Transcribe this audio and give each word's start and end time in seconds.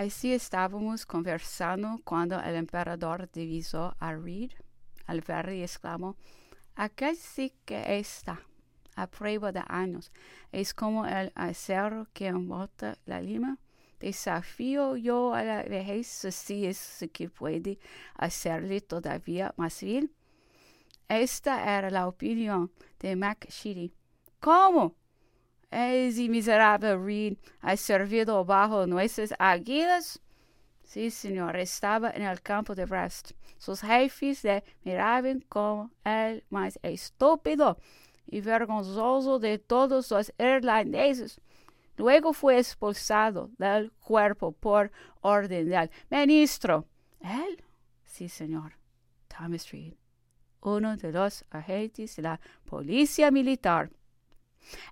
Así 0.00 0.32
estábamos 0.32 1.04
conversando 1.04 2.00
cuando 2.04 2.40
el 2.40 2.54
emperador 2.54 3.30
divisó 3.30 3.94
a 3.98 4.14
Reed 4.14 4.50
al 5.04 5.20
ver 5.20 5.50
y 5.52 5.62
exclamó, 5.62 6.16
Aquel 6.74 7.16
sí 7.16 7.52
que 7.66 7.98
está 7.98 8.40
a 8.96 9.06
prueba 9.08 9.52
de 9.52 9.62
años. 9.68 10.10
Es 10.52 10.72
como 10.72 11.04
el 11.04 11.30
acero 11.34 12.06
que 12.14 12.28
embota 12.28 12.96
la 13.04 13.20
lima. 13.20 13.58
Desafío 13.98 14.96
yo 14.96 15.34
a 15.34 15.44
la 15.44 15.64
vejez 15.64 16.06
si 16.06 16.64
es 16.64 17.06
que 17.12 17.28
puede 17.28 17.78
hacerle 18.14 18.80
todavía 18.80 19.52
más 19.58 19.82
vil. 19.82 20.10
Esta 21.10 21.76
era 21.76 21.90
la 21.90 22.08
opinión 22.08 22.72
de 23.00 23.16
McShitty. 23.16 23.92
¿Cómo? 24.40 24.96
Ese 25.70 26.28
miserable 26.28 26.96
Reed 26.96 27.36
ha 27.60 27.76
servido 27.76 28.44
bajo 28.44 28.86
nuestras 28.86 29.32
águilas. 29.38 30.20
Sí, 30.82 31.10
señor, 31.10 31.56
estaba 31.56 32.10
en 32.10 32.22
el 32.22 32.40
campo 32.42 32.74
de 32.74 32.84
Brest. 32.84 33.32
Sus 33.58 33.80
jefes 33.80 34.42
le 34.42 34.64
miraban 34.84 35.44
como 35.48 35.92
el 36.04 36.42
más 36.50 36.78
estúpido 36.82 37.78
y 38.26 38.40
vergonzoso 38.40 39.38
de 39.38 39.58
todos 39.58 40.10
los 40.10 40.32
irlandeses. 40.38 41.40
Luego 41.96 42.32
fue 42.32 42.58
expulsado 42.58 43.50
del 43.58 43.92
cuerpo 43.92 44.52
por 44.52 44.90
orden 45.20 45.68
del 45.68 45.90
ministro. 46.10 46.86
¿Él? 47.20 47.62
Sí, 48.04 48.28
señor. 48.28 48.72
Thomas 49.28 49.70
Reed, 49.70 49.94
uno 50.62 50.96
de 50.96 51.12
los 51.12 51.44
agentes 51.50 52.16
de 52.16 52.22
la 52.22 52.40
policía 52.64 53.30
militar. 53.30 53.90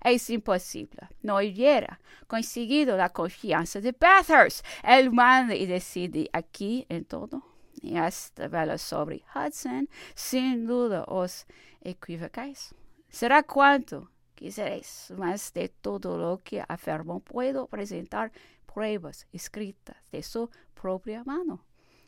Es 0.03 0.29
imposible. 0.29 1.07
No 1.21 1.37
hubiera 1.37 1.99
conseguido 2.27 2.97
la 2.97 3.09
confianza 3.09 3.79
de 3.81 3.91
Bathurst. 3.91 4.65
Él 4.83 5.11
manda 5.11 5.55
y 5.55 5.65
decide 5.65 6.29
aquí 6.33 6.85
en 6.89 7.05
todo. 7.05 7.43
Y 7.81 7.95
hasta 7.95 8.47
vela 8.47 8.77
sobre 8.77 9.23
Hudson, 9.33 9.87
sin 10.13 10.65
duda 10.65 11.05
os 11.07 11.45
equivocáis. 11.81 12.73
Será 13.09 13.43
cuanto 13.43 14.09
quisiréis, 14.35 15.13
mas 15.17 15.53
de 15.53 15.69
todo 15.69 16.17
lo 16.17 16.37
que 16.37 16.63
afirmo 16.67 17.19
puedo 17.19 17.67
presentar 17.67 18.31
pruebas 18.65 19.27
escritas 19.33 19.97
de 20.11 20.23
su 20.23 20.49
propia 20.73 21.23
mano. 21.23 21.65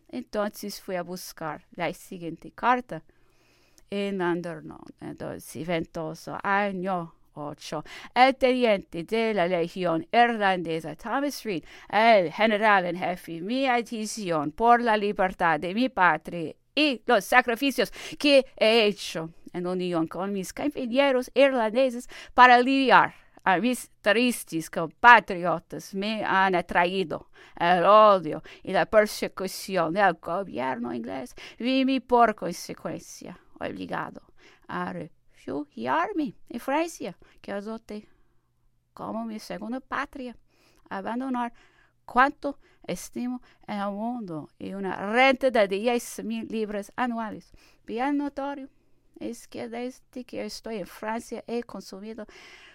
Entonces 0.07 0.79
fui 0.81 0.95
a 0.95 1.03
buscar 1.03 1.65
la 1.71 1.93
siguiente 1.93 2.51
carta 2.51 3.03
en 3.89 4.21
Andernon, 4.21 4.83
entonces 4.99 5.67
ventoso 5.67 6.37
año 6.43 7.13
8. 7.47 7.83
El 8.15 8.35
teniente 8.35 9.03
de 9.03 9.33
la 9.33 9.47
Legión 9.47 10.07
Irlandesa 10.11 10.95
Thomas 10.95 11.43
Reed, 11.43 11.63
el 11.89 12.31
general 12.31 12.85
en 12.85 12.97
jefe, 12.97 13.41
mi 13.41 13.67
adición 13.67 14.51
por 14.51 14.81
la 14.81 14.97
libertad 14.97 15.59
de 15.59 15.73
mi 15.73 15.89
patria 15.89 16.53
y 16.75 17.01
los 17.05 17.25
sacrificios 17.25 17.91
que 18.17 18.45
he 18.57 18.85
hecho 18.85 19.29
en 19.53 19.67
unión 19.67 20.07
con 20.07 20.31
mis 20.31 20.53
compañeros 20.53 21.29
irlandeses 21.33 22.07
para 22.33 22.55
aliviar 22.55 23.13
a 23.43 23.57
mis 23.57 23.89
tristes 24.01 24.69
compatriotas 24.69 25.95
me 25.95 26.23
han 26.23 26.53
atraído 26.55 27.29
el 27.59 27.83
odio 27.85 28.43
y 28.63 28.71
la 28.71 28.85
persecución 28.85 29.93
del 29.93 30.13
gobierno 30.13 30.93
inglés. 30.93 31.33
Vi 31.57 31.99
por 31.99 32.35
consecuencia 32.35 33.39
obligado 33.59 34.21
a 34.67 34.93
refugiarme 35.45 36.35
en 36.49 36.59
Francia, 36.59 37.17
que 37.41 37.51
adopté 37.51 38.07
como 38.93 39.25
mi 39.25 39.39
segunda 39.39 39.79
patria, 39.79 40.35
abandonar 40.89 41.53
cuanto 42.05 42.59
estimo 42.85 43.41
en 43.67 43.79
el 43.79 43.91
mundo 43.91 44.49
y 44.59 44.73
una 44.73 45.11
renta 45.11 45.49
de 45.49 45.67
10 45.67 46.23
mil 46.23 46.47
libras 46.47 46.91
anuales. 46.95 47.51
Bien 47.85 48.17
notorio 48.17 48.69
es 49.19 49.47
que 49.47 49.69
desde 49.69 50.23
que 50.25 50.45
estoy 50.45 50.77
en 50.77 50.87
Francia 50.87 51.43
he 51.47 51.63
consumido 51.63 52.25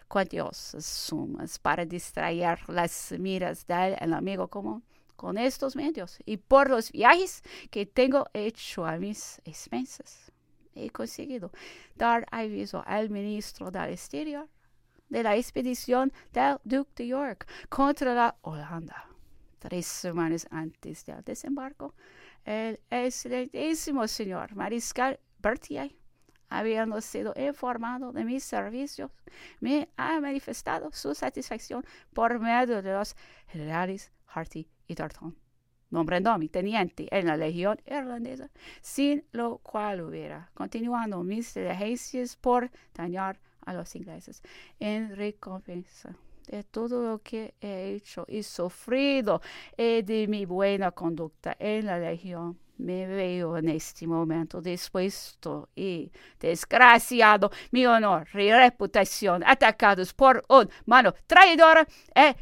cuantiosas 0.09 0.87
sumas 0.87 1.59
para 1.59 1.85
distraer 1.85 2.61
las 2.69 3.13
miras 3.19 3.67
del 3.67 3.97
enemigo 4.01 4.49
común 4.49 4.83
con 5.17 5.39
estos 5.39 5.75
medios 5.75 6.19
y 6.25 6.37
por 6.37 6.71
los 6.71 6.93
viajes 6.93 7.43
que 7.71 7.87
tengo 7.87 8.27
hecho 8.33 8.87
a 8.87 8.97
mis 8.99 9.41
expensas. 9.45 10.31
He 10.77 10.91
conseguido 10.91 11.51
dar 11.97 12.27
aviso 12.31 12.83
al 12.87 13.11
ministro 13.11 13.71
del 13.71 13.91
Exterior 13.91 14.49
de 15.09 15.23
la 15.23 15.37
expedición 15.37 16.13
del 16.33 16.59
Duque 16.65 17.05
de 17.05 17.07
York 17.09 17.47
contra 17.69 18.15
la 18.15 18.37
Holanda. 18.43 19.09
Tres 19.59 19.87
semanas 19.87 20.47
antes 20.51 21.05
del 21.05 21.23
desembarco, 21.25 21.95
el 22.45 22.79
excelentísimo 22.91 24.07
señor 24.07 24.55
mariscal 24.55 25.19
Berthier 25.39 25.95
habiendo 26.49 27.01
sido 27.01 27.35
informado 27.37 28.13
de 28.13 28.25
mis 28.25 28.45
servicios, 28.45 29.11
me 29.61 29.89
ha 29.97 30.21
manifestado 30.21 30.91
su 30.93 31.15
satisfacción 31.15 31.85
por 32.13 32.39
medio 32.39 32.83
de 32.83 32.93
los 32.93 33.17
generales 33.49 34.13
Harty 34.27 34.69
y 34.87 34.95
Tarton, 35.91 36.41
mi 36.41 36.49
teniente 36.49 37.07
en 37.11 37.27
la 37.27 37.37
Legión 37.37 37.81
Irlandesa, 37.87 38.51
sin 38.81 39.25
lo 39.33 39.59
cual 39.59 40.01
hubiera 40.03 40.51
continuado 40.55 41.23
mis 41.23 41.55
diligencias 41.55 42.37
por 42.37 42.71
dañar 42.95 43.39
a 43.65 43.73
los 43.73 43.95
ingleses 43.97 44.43
en 44.79 45.15
recompensa 45.17 46.17
de 46.47 46.63
todo 46.63 47.03
lo 47.03 47.19
que 47.19 47.55
he 47.61 47.95
hecho 47.95 48.25
y 48.29 48.43
sufrido 48.43 49.41
y 49.77 50.03
de 50.03 50.27
mi 50.29 50.45
buena 50.45 50.93
conducta 50.93 51.57
en 51.59 51.87
la 51.87 51.99
Legión. 51.99 52.59
Me 52.79 53.07
veo 53.07 53.57
en 53.57 53.71
este 53.71 54.07
momento 54.07 54.61
dispuesto 54.61 55.71
y 55.75 56.13
desgraciado, 56.39 57.51
mi 57.71 57.87
honor 57.87 58.29
y 58.35 58.53
reputación 58.53 59.43
atacados 59.47 60.13
por 60.13 60.45
un 60.49 60.69
mano 60.85 61.15
traidora 61.27 61.87
e 62.15 62.37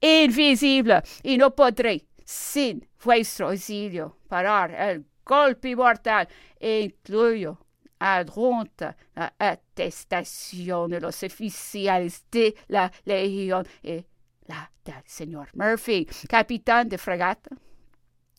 invisible, 0.00 1.02
y 1.22 1.36
no 1.36 1.54
podré, 1.54 2.06
sin 2.24 2.86
vuestro 3.02 3.48
auxilio, 3.48 4.18
parar 4.28 4.70
el 4.72 5.04
golpe 5.24 5.74
mortal, 5.76 6.28
incluyo 6.60 7.58
adjunta 7.98 8.96
la 9.14 9.32
atestación 9.38 10.90
de 10.90 11.00
los 11.00 11.22
oficiales 11.22 12.24
de 12.30 12.54
la 12.68 12.92
Legión 13.04 13.66
y 13.82 14.04
la 14.46 14.70
del 14.84 15.02
señor 15.06 15.48
Murphy, 15.54 16.06
capitán 16.28 16.88
de 16.88 16.98
fragata 16.98 17.56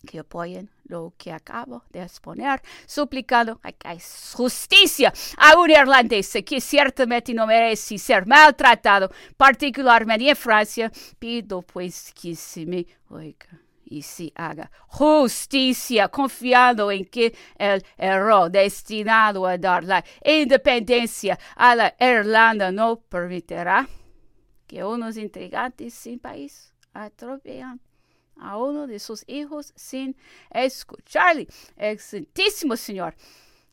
que 0.06 0.20
apoyen 0.20 0.70
lo 0.84 1.14
que 1.18 1.32
acabo 1.32 1.84
de 1.90 2.04
exponer, 2.04 2.62
suplicando 2.86 3.60
que 3.60 3.88
hay 3.88 4.00
justicia 4.34 5.12
a 5.38 5.58
un 5.58 5.72
irlandés 5.72 6.38
que 6.46 6.62
ciertamente 6.62 7.34
no 7.34 7.48
merece 7.48 7.98
ser 7.98 8.28
maltratado, 8.28 9.10
particularmente 9.36 10.30
en 10.30 10.36
Francia. 10.36 10.92
Pido 11.18 11.64
pues 11.64 12.14
que 12.14 12.36
se 12.36 12.68
me 12.68 12.86
oiga 13.10 13.65
y 13.86 14.02
se 14.02 14.32
haga 14.36 14.72
justicia, 14.88 16.10
confiando 16.10 16.92
en 16.92 17.06
que 17.06 17.36
el 17.58 17.84
error 17.98 18.52
destinado 18.52 19.46
a 19.46 19.58
dar 19.58 19.84
la 19.84 20.04
independencia 20.24 21.38
a 21.56 21.76
la 21.76 21.96
Irlanda 22.00 22.72
no 22.72 22.98
permitirá 22.98 23.88
que 24.68 24.84
unos 24.84 25.18
intrigantes 25.18 25.94
sin 25.94 26.20
país 26.20 26.74
atropellan 26.94 27.80
a 28.38 28.58
uno 28.58 28.88
de 28.88 29.00
sus 29.00 29.24
hijos 29.28 29.72
sin 29.76 30.16
escucharle. 30.50 31.48
Excelentísimo 31.78 32.76
Señor, 32.76 33.16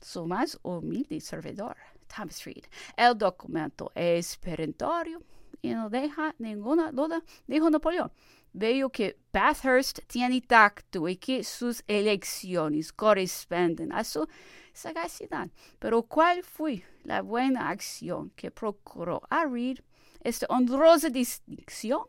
su 0.00 0.26
más 0.26 0.58
humilde 0.62 1.20
servidor, 1.20 1.76
Thomas 2.06 2.44
Reed. 2.44 2.64
El 2.96 3.16
documento 3.16 3.90
es 3.94 4.36
perentorio 4.36 5.22
y 5.60 5.70
no 5.70 5.88
deja 5.88 6.34
ninguna 6.38 6.92
duda, 6.92 7.22
dijo 7.46 7.70
Napoleón. 7.70 8.12
Veo 8.54 8.90
que 8.90 9.16
Bathurst 9.32 10.00
tiene 10.06 10.42
tacto 10.42 11.08
y 11.08 11.16
que 11.16 11.42
sus 11.42 11.82
elecciones 11.86 12.92
corresponden 12.92 13.92
a 13.92 14.04
su 14.04 14.28
sagacidad. 14.74 15.48
Pero 15.78 16.02
¿cuál 16.02 16.42
fue 16.42 16.84
la 17.04 17.22
buena 17.22 17.70
acción 17.70 18.30
que 18.36 18.50
procuró 18.50 19.22
a 19.30 19.46
Reed 19.46 19.78
esta 20.22 20.46
honrosa 20.50 21.08
distinción? 21.08 22.02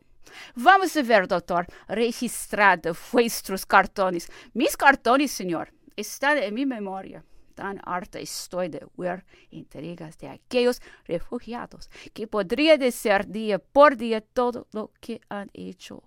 Vamos 0.54 0.94
a 0.96 1.02
ver, 1.02 1.26
doctor, 1.26 1.66
registrado 1.88 2.94
vuestros 3.12 3.64
cartones. 3.64 4.30
Mis 4.52 4.76
cartones, 4.76 5.30
señor, 5.30 5.72
están 5.96 6.38
en 6.38 6.52
mi 6.54 6.66
memoria. 6.66 7.24
Tan 7.54 7.80
harta 7.84 8.18
estoy 8.18 8.68
de 8.68 8.84
ver 8.96 9.24
intrigas 9.50 10.18
de 10.18 10.28
aquellos 10.28 10.82
refugiados 11.04 11.88
que 12.12 12.26
podría 12.26 12.76
decir 12.76 13.28
día 13.28 13.60
por 13.60 13.96
día 13.96 14.20
todo 14.20 14.66
lo 14.72 14.90
que 15.00 15.20
han 15.28 15.50
hecho 15.54 16.02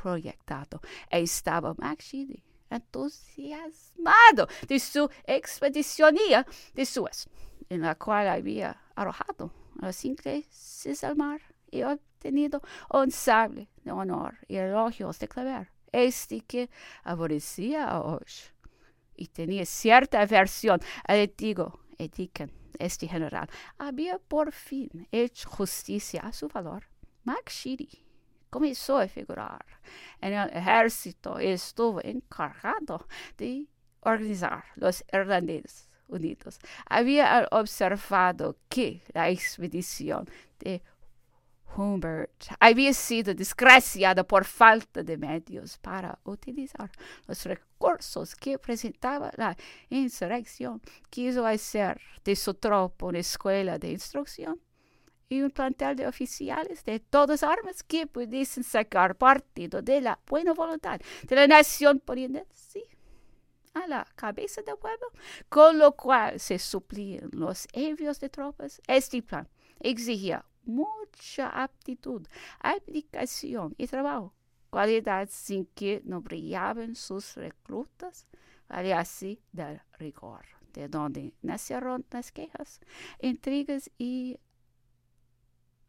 proyectado. 0.00 0.80
Estaba 1.10 1.74
Maxine 1.74 2.42
entusiasmado 2.70 4.46
de 4.68 4.78
su 4.78 5.10
expedicionía 5.24 6.46
de 6.72 6.86
Suez, 6.86 7.28
en 7.68 7.82
la 7.82 7.96
cual 7.96 8.28
había 8.28 8.80
arrojado 8.94 9.52
a 9.80 9.86
los 9.86 10.04
ingleses 10.04 11.02
al 11.02 11.16
mar 11.16 11.40
y 11.70 11.82
obtenido 11.82 12.62
un 12.92 13.10
sable 13.10 13.68
de 13.84 13.90
honor 13.90 14.38
y 14.48 14.56
elogios 14.56 15.18
de 15.18 15.28
claver. 15.28 15.72
Este 15.92 16.40
que 16.42 16.70
aborrecía 17.02 17.88
a 17.88 18.00
Osh 18.00 18.50
y 19.16 19.26
tenía 19.26 19.66
cierta 19.66 20.20
aversión 20.20 20.80
al 21.04 21.20
antiguo 21.20 21.80
Ediken, 21.98 22.52
este 22.78 23.08
general, 23.08 23.50
había 23.76 24.18
por 24.18 24.52
fin 24.52 25.08
hecho 25.10 25.48
justicia 25.50 26.22
a 26.22 26.32
su 26.32 26.46
valor. 26.48 26.84
Makshiri 27.24 28.09
comenzó 28.50 28.98
a 28.98 29.08
figurar 29.08 29.64
en 30.20 30.34
el 30.34 30.50
ejército 30.50 31.40
y 31.40 31.46
estuvo 31.46 32.00
encargado 32.02 33.06
de 33.38 33.66
organizar 34.00 34.64
los 34.76 35.04
irlandeses 35.12 35.88
unidos. 36.08 36.58
Había 36.86 37.48
observado 37.52 38.56
que 38.68 39.02
la 39.12 39.28
expedición 39.30 40.28
de 40.58 40.82
Humbert 41.76 42.46
había 42.58 42.92
sido 42.92 43.32
desgraciada 43.32 44.24
por 44.24 44.44
falta 44.44 45.02
de 45.02 45.16
medios 45.16 45.78
para 45.78 46.18
utilizar 46.24 46.90
los 47.26 47.44
recursos 47.44 48.34
que 48.34 48.58
presentaba 48.58 49.30
la 49.36 49.56
insurrección. 49.88 50.80
Quiso 51.10 51.46
hacer 51.46 52.00
de 52.24 52.34
su 52.34 52.54
tropa 52.54 53.06
una 53.06 53.20
escuela 53.20 53.78
de 53.78 53.92
instrucción 53.92 54.60
y 55.30 55.42
un 55.42 55.50
plantel 55.50 55.96
de 55.96 56.06
oficiales 56.06 56.84
de 56.84 56.98
todas 56.98 57.42
armas 57.44 57.82
que 57.84 58.06
pudiesen 58.06 58.64
sacar 58.64 59.16
partido 59.16 59.80
de 59.80 60.00
la 60.00 60.18
buena 60.26 60.52
voluntad 60.52 61.00
de 61.22 61.36
la 61.36 61.46
nación 61.46 62.00
poniéndose 62.00 62.84
a 63.72 63.86
la 63.86 64.04
cabeza 64.16 64.60
del 64.62 64.76
pueblo, 64.76 65.06
con 65.48 65.78
lo 65.78 65.92
cual 65.92 66.40
se 66.40 66.58
suplían 66.58 67.30
los 67.32 67.68
envíos 67.72 68.18
de 68.18 68.28
tropas. 68.28 68.82
Este 68.88 69.22
plan 69.22 69.48
exigía 69.78 70.44
mucha 70.64 71.48
aptitud, 71.48 72.26
aplicación 72.58 73.76
y 73.78 73.86
trabajo, 73.86 74.34
cualidades 74.68 75.30
sin 75.30 75.66
que 75.66 76.02
no 76.04 76.20
brillaban 76.20 76.96
sus 76.96 77.36
reclutas, 77.36 78.26
vale 78.68 78.92
así 78.92 79.40
del 79.52 79.80
rigor, 80.00 80.44
de 80.72 80.88
donde 80.88 81.34
nacieron 81.40 82.04
las 82.10 82.32
quejas, 82.32 82.80
intrigas 83.20 83.88
y 83.96 84.40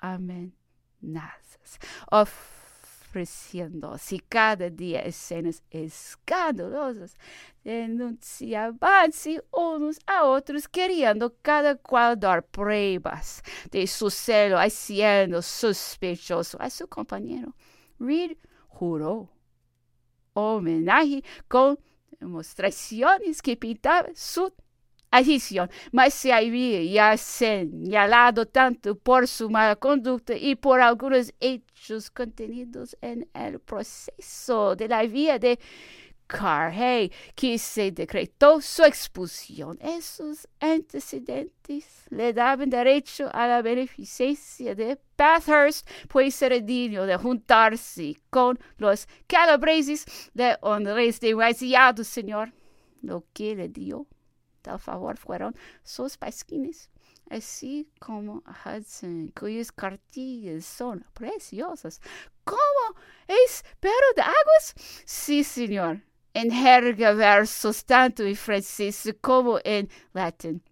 amenazas, 0.01 1.80
ofreciéndose 2.12 4.19
cada 4.27 4.69
día 4.69 5.01
escenas 5.01 5.63
escandalosas, 5.69 7.18
denunciabanse 7.63 9.44
unos 9.51 10.00
a 10.07 10.25
otros, 10.25 10.68
queriendo 10.68 11.33
cada 11.42 11.75
cual 11.75 12.19
dar 12.19 12.44
pruebas 12.44 13.44
de 13.69 13.86
su 13.88 14.09
celo, 14.09 14.57
haciendo 14.57 15.42
sospechoso 15.42 16.57
a 16.59 16.69
su 16.69 16.88
compañero. 16.88 17.56
Reed 18.00 18.38
juró 18.68 19.30
homenaje 20.33 21.24
con 21.47 21.77
demostraciones 22.19 23.42
que 23.42 23.57
pintaba 23.57 24.09
su 24.15 24.54
adicción, 25.12 25.69
mas 25.92 26.13
se 26.13 26.34
había 26.34 26.81
ya 26.84 27.18
señalado 27.18 28.46
tanto 28.48 28.96
por 28.96 29.28
su 29.28 29.50
mala 29.50 29.75
conducta 29.75 30.36
y 30.36 30.56
por 30.56 30.81
algunos 30.81 31.34
hechos 31.40 32.10
contenidos 32.10 32.98
en 33.02 33.30
el 33.34 33.60
proceso 33.60 34.75
de 34.75 34.88
la 34.88 35.04
vía 35.04 35.38
de 35.38 35.60
Carhay, 36.28 37.12
que 37.36 37.58
se 37.58 37.92
decretó 37.92 38.62
su 38.62 38.84
expulsión. 38.84 39.78
Esos 39.81 40.48
antecedentes 40.62 42.06
le 42.10 42.31
daban 42.31 42.69
derecho 42.69 43.30
a 43.34 43.48
la 43.48 43.62
beneficencia 43.62 44.74
de 44.74 44.98
Bathurst, 45.18 45.86
pues 46.07 46.42
era 46.42 46.57
digno 46.60 47.06
de 47.06 47.18
juntarse 47.18 48.16
con 48.30 48.57
los 48.78 49.10
calabreses 49.28 50.06
de 50.34 50.57
hombres 50.62 51.19
demasiado, 51.19 52.06
señor, 52.06 52.54
lo 53.02 53.25
que 53.34 53.54
le 53.54 53.68
dio 53.68 54.07
tal 54.62 54.80
favor 54.80 55.18
fueron 55.18 55.56
sus 55.84 56.18
pasquines, 56.18 56.90
así 57.30 57.90
como 58.00 58.44
Hudson, 58.66 59.31
cuyas 59.38 59.72
cartillas 59.72 60.66
son 60.66 61.06
preciosas. 61.13 62.02
¿Cómo? 62.44 62.96
¿Es 63.28 63.63
pero 63.80 63.94
de 64.16 64.22
aguas? 64.22 64.74
Sí, 65.06 65.44
señor. 65.44 66.02
En 66.34 66.50
jerga 66.50 67.12
versos 67.12 67.84
tanto 67.84 68.24
en 68.24 68.36
francés 68.36 69.13
como 69.19 69.60
en 69.66 69.90
latín. 70.13 70.64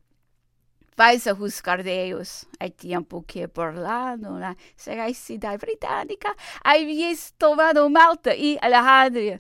Vais 0.96 1.28
a 1.28 1.34
buscar 1.34 1.84
de 1.84 2.06
ellos. 2.06 2.48
Hay 2.60 2.72
tiempo 2.72 3.24
que 3.26 3.48
por 3.48 3.76
la 3.76 4.56
sagacidad 4.76 5.60
británica 5.60 6.36
habéis 6.64 7.34
tomado 7.38 7.90
Malta 7.90 8.36
y 8.36 8.58
Alejandría 8.62 9.40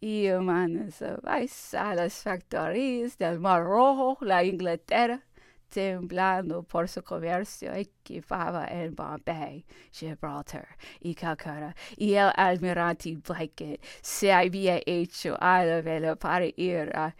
y 0.00 0.30
humanos 0.30 1.02
vais 1.22 1.74
a 1.74 1.94
las 1.94 2.22
factorías 2.22 3.16
del 3.18 3.38
Mar 3.38 3.64
Rojo, 3.64 4.18
la 4.20 4.44
Inglaterra, 4.44 5.22
temblando 5.68 6.62
por 6.62 6.88
su 6.88 7.02
comercio, 7.02 7.72
equipaba 7.72 8.66
en 8.66 8.94
Bombay, 8.94 9.64
Gibraltar 9.92 10.68
y 11.00 11.14
Calcutta, 11.14 11.74
y 11.96 12.14
el 12.14 12.30
almirante 12.36 13.16
Blackett 13.16 13.84
se 14.00 14.32
había 14.32 14.80
hecho 14.86 15.36
a 15.40 15.64
la 15.64 15.80
vela 15.82 16.16
para 16.16 16.46
ir 16.56 16.90
a 16.94 17.14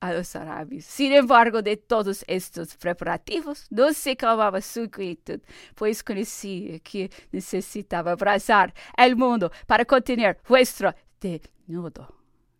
a 0.00 0.12
los 0.12 0.34
árabes. 0.34 0.84
Sin 0.86 1.12
embargo, 1.12 1.62
de 1.62 1.76
todos 1.76 2.24
estos 2.26 2.76
preparativos, 2.76 3.66
no 3.70 3.92
se 3.92 4.16
calmaba 4.16 4.60
su 4.60 4.80
inquietud, 4.80 5.40
pues 5.74 6.02
conocía 6.02 6.78
que 6.80 7.10
necesitaba 7.30 8.12
abrazar 8.12 8.74
el 8.96 9.14
mundo 9.14 9.52
para 9.66 9.84
contener 9.84 10.38
vuestro 10.48 10.94
desnudo. 11.20 12.14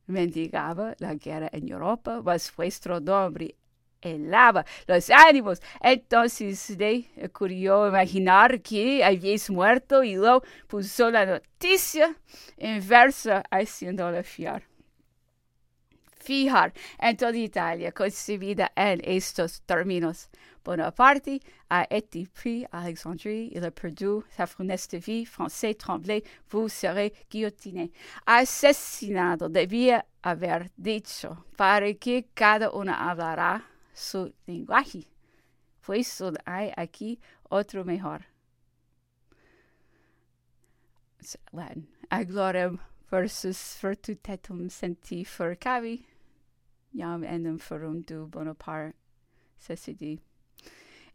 Mendigaba 0.07 0.95
la 0.99 1.15
guerra 1.15 1.49
en 1.53 1.69
Europa, 1.69 2.21
mas 2.23 2.53
vuestro 2.57 3.01
nombre 3.01 3.55
helaba 4.03 4.65
los 4.87 5.11
ánimos. 5.11 5.61
Entonces 5.81 6.71
le 6.79 7.07
ocurrió 7.25 7.89
imaginar 7.89 8.61
que 8.61 9.05
habéis 9.05 9.51
muerto 9.51 10.03
y 10.03 10.17
lo 10.17 10.43
puso 10.67 11.11
la 11.11 11.27
noticia 11.27 12.17
en 12.57 12.87
verso 12.87 13.43
haciéndole 13.51 14.23
fiar 14.23 14.70
fijar 16.21 16.73
en 16.99 17.17
toda 17.17 17.37
Italia, 17.37 17.93
concebida 17.93 18.71
en 18.77 19.01
estos 19.05 19.61
términos. 19.67 20.29
Bonaparte 20.65 21.41
a 21.71 21.87
à 21.91 22.83
Alexandrie, 22.83 23.51
il 23.53 23.65
a 23.65 23.71
perdu 23.71 24.23
sa 24.37 24.47
funeste 24.47 24.99
vie, 24.99 25.25
français 25.25 25.75
tremblé, 25.75 26.23
vous 26.51 26.69
serez 26.69 27.13
guillotiné. 27.31 27.91
Asesinado 28.27 29.49
debía 29.49 30.05
haber 30.23 30.71
dicho, 30.77 31.45
para 31.57 31.95
que 31.95 32.29
cada 32.35 32.71
uno 32.71 32.93
hablará 32.93 33.65
su 33.95 34.33
lenguaje. 34.47 35.07
Pues 35.81 36.23
hay 36.45 36.73
aquí 36.77 37.19
otro 37.51 37.85
mejor. 37.85 38.27
Latin. 41.53 41.87
Aglorem 42.11 42.79
versus 43.11 43.77
virtutetum 43.81 44.69
senti 44.69 45.25
furcavi, 45.25 46.05
jam 46.93 47.25
enem 47.25 47.59
forum 47.59 48.03
du 48.03 48.27
Bonaparte 48.27 48.97
cecidi. 49.59 50.21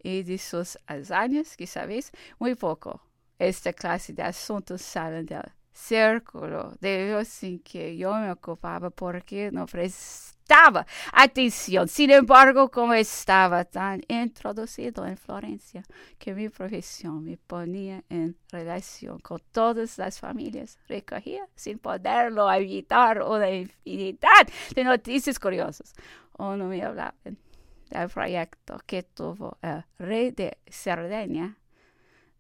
Y 0.03 0.24
de 0.24 0.38
sus 0.38 0.77
hazañas, 0.88 1.58
que 1.58 1.65
sabéis, 1.65 2.12
muy 2.39 2.55
poco. 2.55 3.01
Esta 3.39 3.74
clase 3.74 4.13
de 4.13 4.24
asuntos 4.24 4.82
salen 4.82 5.25
del 5.25 5.51
círculo 5.74 6.74
de 6.79 7.08
Dios 7.08 7.27
sin 7.27 7.60
que 7.60 7.98
yo 7.98 8.13
me 8.15 8.32
ocupaba 8.32 8.89
porque 8.89 9.51
no 9.51 9.65
prestaba 10.46 10.86
atención. 11.12 11.88
Sin 11.88 12.12
embargo, 12.12 12.70
como 12.70 12.94
estaba 12.94 13.66
tan 13.66 14.02
introducido 14.08 15.06
en 15.06 15.18
Florencia, 15.18 15.84
que 16.20 16.34
mi 16.34 16.50
profesión 16.50 17.24
me 17.24 17.38
ponía 17.38 18.04
en 18.10 18.38
relación 18.52 19.20
con 19.20 19.42
todas 19.52 19.98
las 19.98 20.20
familias, 20.20 20.78
recogía 20.88 21.48
sin 21.56 21.80
poderlo 21.80 22.52
evitar 22.52 23.22
una 23.24 23.50
infinidad 23.50 24.48
de 24.75 24.84
noticias 24.84 25.40
curiosas. 25.40 25.94
O 26.34 26.56
no 26.56 26.66
me 26.66 26.84
hablaban 26.84 27.38
del 27.90 28.10
proyecto 28.10 28.80
que 28.86 29.04
tuvo 29.04 29.58
el 29.62 29.84
rey 29.98 30.32
de 30.32 30.58
Cerdeña 30.70 31.58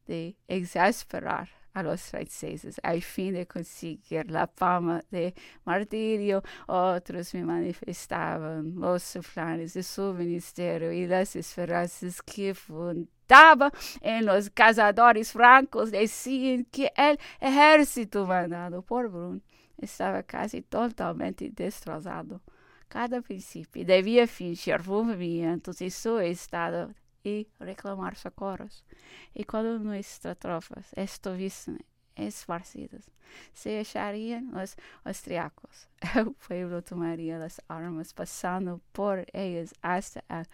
de 0.05 0.35
exasperar 0.47 1.49
a 1.75 1.83
los 1.83 2.01
franceses 2.01 2.79
al 2.81 3.01
fin 3.01 3.33
de 3.33 3.45
conseguir 3.45 4.31
la 4.31 4.47
fama 4.47 5.03
de 5.11 5.35
martirio. 5.65 6.41
Otros 6.67 7.33
me 7.33 7.43
manifestaban 7.43 8.79
los 8.79 9.17
planes 9.33 9.73
de 9.73 9.83
su 9.83 10.13
ministerio 10.13 10.91
y 10.91 11.05
las 11.05 11.35
esperanzas 11.35 12.21
que 12.21 12.55
fundaba 12.55 13.71
en 14.01 14.25
los 14.25 14.49
cazadores 14.49 15.33
francos. 15.33 15.91
Decían 15.91 16.65
que 16.71 16.91
el 16.95 17.19
ejército 17.41 18.25
mandado 18.25 18.81
por 18.81 19.09
Brun 19.09 19.43
estaba 19.77 20.23
casi 20.23 20.61
totalmente 20.61 21.51
destrozado. 21.53 22.41
Cada 22.87 23.21
principio 23.21 23.83
debía 23.83 24.27
fingir 24.27 24.79
movimientos 24.87 25.81
y 25.81 25.89
su 25.89 26.19
estado 26.19 26.93
y 27.25 27.49
reclamar 27.59 28.15
socorros. 28.15 28.85
Y 29.33 29.43
cuando 29.43 29.79
nuestras 29.79 30.37
tropas 30.37 30.93
estuviesen 30.93 31.83
esparcidas, 32.15 33.11
se 33.53 33.79
echarían 33.79 34.51
los 34.51 34.75
austriacos. 35.03 35.89
El 36.15 36.33
pueblo 36.33 36.83
tomaría 36.83 37.37
las 37.37 37.61
armas, 37.67 38.13
pasando 38.13 38.79
por 38.91 39.25
ellas 39.33 39.73
hasta 39.81 40.23
el 40.29 40.47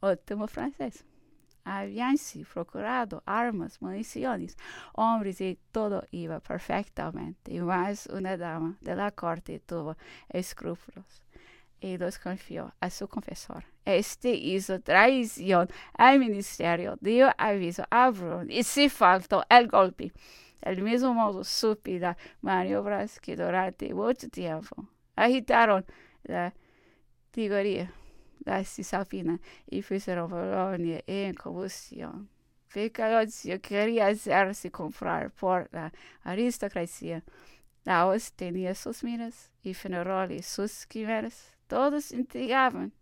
último 0.00 0.46
francés. 0.46 1.04
Habíanse 1.64 2.44
procurado 2.44 3.24
armas, 3.26 3.82
municiones, 3.82 4.56
hombres 4.94 5.40
y 5.40 5.58
todo 5.72 6.04
iba 6.12 6.38
perfectamente. 6.38 7.52
Y 7.52 7.60
más 7.60 8.06
una 8.06 8.36
dama 8.36 8.78
de 8.80 8.94
la 8.94 9.10
corte 9.10 9.58
tuvo 9.58 9.96
escrúpulos 10.28 11.25
y 11.80 11.98
los 11.98 12.18
confió 12.18 12.74
a 12.80 12.90
su 12.90 13.08
confesor. 13.08 13.64
Este 13.84 14.30
hizo 14.30 14.80
traición 14.80 15.68
al 15.94 16.18
ministerio, 16.18 16.96
dio 17.00 17.30
aviso 17.38 17.84
a 17.90 18.10
Bruno 18.10 18.46
y 18.48 18.62
se 18.62 18.88
faltó 18.88 19.44
el 19.48 19.68
golpe. 19.68 20.12
Del 20.62 20.82
mismo 20.82 21.14
modo 21.14 21.42
las 21.42 22.16
maniobras 22.40 23.20
que 23.20 23.36
durante 23.36 23.92
mucho 23.94 24.28
tiempo 24.28 24.88
agitaron 25.14 25.84
la 26.24 26.54
tiguería, 27.30 27.92
la 28.44 28.64
cisalpina 28.64 29.40
y 29.66 29.82
pusieron 29.82 30.30
Bolonia 30.30 31.02
en 31.06 31.34
combustión. 31.34 32.28
Picalozio 32.72 33.60
quería 33.60 34.08
hacerse 34.08 34.70
comprar 34.70 35.30
por 35.30 35.68
la 35.72 35.92
aristocracia. 36.22 37.22
Laos 37.84 38.32
tenía 38.32 38.74
sus 38.74 39.04
miras 39.04 39.52
y 39.62 39.72
Fenaroli 39.72 40.42
sus 40.42 40.86
quimeras 40.86 41.55
todos 41.66 42.12
intrigaban, 42.12 42.92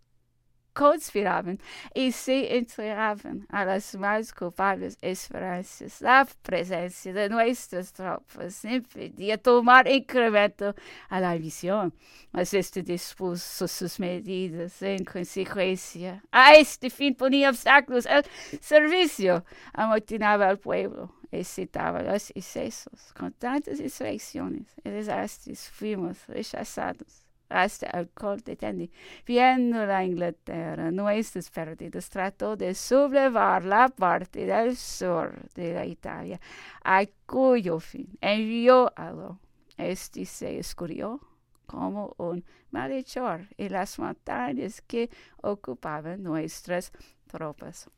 conspiraban 0.75 1.57
y 1.93 2.11
se 2.11 2.57
entregaban 2.57 3.47
a 3.49 3.63
las 3.63 3.95
más 3.95 4.33
culpables 4.33 4.97
esperanzas. 5.01 6.01
La 6.01 6.27
presencia 6.41 7.13
de 7.13 7.29
nuestras 7.29 7.93
tropas 7.93 8.65
impedía 8.65 9.37
tomar 9.37 9.87
incremento 9.87 10.75
a 11.09 11.19
la 11.21 11.35
misión, 11.35 11.93
mas 12.31 12.53
este 12.53 12.83
dispuso 12.83 13.67
sus 13.67 13.99
medidas 13.99 14.81
en 14.81 15.05
consecuencia. 15.05 16.21
A 16.31 16.55
este 16.55 16.89
fin 16.89 17.15
ponía 17.15 17.49
obstáculos 17.49 18.05
al 18.05 18.25
servicio, 18.59 19.45
amotinaba 19.73 20.49
al 20.49 20.59
pueblo 20.59 21.15
excitaba 21.31 22.01
los 22.01 22.29
excesos. 22.29 23.13
Con 23.13 23.33
tantas 23.33 23.79
insurrecciones 23.79 24.67
y 24.83 24.89
desastres 24.89 25.69
fuimos 25.69 26.25
rechazados 26.27 27.24
hasta 27.49 27.87
el 27.87 28.09
corte 28.09 28.55
tendi. 28.55 28.91
Viendo 29.25 29.85
la 29.85 30.03
Inglaterra 30.03 30.91
nuestras 30.91 31.49
pérdidas, 31.49 32.09
trató 32.09 32.55
de 32.55 32.73
sublevar 32.73 33.63
la 33.63 33.89
parte 33.89 34.45
del 34.45 34.75
sur 34.75 35.33
de 35.53 35.73
la 35.73 35.85
Italia, 35.85 36.39
a 36.83 37.05
cuyo 37.25 37.79
fin 37.79 38.17
envió 38.21 38.91
algo. 38.95 39.39
Este 39.77 40.25
se 40.25 40.57
escurrió 40.57 41.19
como 41.65 42.13
un 42.17 42.45
malhechor 42.71 43.47
en 43.57 43.73
las 43.73 43.99
montañas 43.99 44.81
que 44.81 45.09
ocupaban 45.41 46.23
nuestras 46.23 46.91
tropas. 47.27 47.89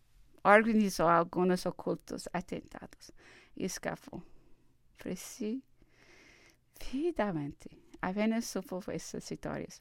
Organizó 0.44 1.10
algunos 1.10 1.66
ocultos 1.66 2.30
atentados 2.32 3.12
y 3.56 3.66
escapó 3.66 4.24
precipitadamente 4.98 7.78
Apenas 8.02 8.46
sou 8.46 8.64
por 8.64 8.84
essas 8.98 9.28
vitórias. 9.30 9.76